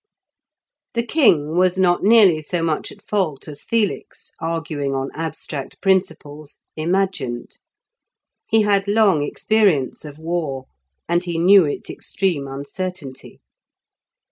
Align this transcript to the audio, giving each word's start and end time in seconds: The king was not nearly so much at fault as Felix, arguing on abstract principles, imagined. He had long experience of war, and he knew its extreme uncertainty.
The 0.95 1.03
king 1.05 1.55
was 1.57 1.77
not 1.77 2.01
nearly 2.01 2.41
so 2.41 2.63
much 2.63 2.91
at 2.91 3.03
fault 3.07 3.47
as 3.47 3.61
Felix, 3.61 4.31
arguing 4.39 4.95
on 4.95 5.11
abstract 5.13 5.79
principles, 5.79 6.57
imagined. 6.75 7.59
He 8.47 8.63
had 8.63 8.87
long 8.87 9.21
experience 9.21 10.03
of 10.03 10.17
war, 10.17 10.65
and 11.07 11.23
he 11.23 11.37
knew 11.37 11.65
its 11.65 11.91
extreme 11.91 12.47
uncertainty. 12.47 13.41